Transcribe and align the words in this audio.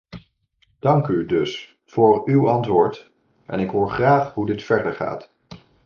Dank 0.79 1.07
u 1.07 1.25
dus 1.25 1.77
voor 1.85 2.29
uw 2.29 2.49
antwoord 2.49 3.11
en 3.45 3.59
ik 3.59 3.69
hoor 3.69 3.89
graag 3.91 4.33
hoe 4.33 4.45
dit 4.45 4.63
verder 4.63 4.93
gaat. 4.93 5.31